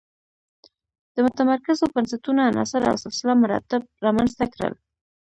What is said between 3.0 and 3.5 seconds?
سلسله